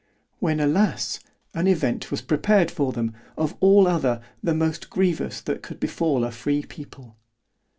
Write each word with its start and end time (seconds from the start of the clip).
——When 0.39 0.59
alas! 0.59 1.19
an 1.53 1.67
event 1.67 2.09
was 2.09 2.23
prepared 2.23 2.71
for 2.71 2.91
them, 2.91 3.13
of 3.37 3.55
all 3.59 3.87
other, 3.87 4.19
the 4.41 4.55
most 4.55 4.89
grievous 4.89 5.41
that 5.41 5.61
could 5.61 5.79
befal 5.79 6.23
a 6.23 6.31
free 6.31 6.63
people. 6.63 7.17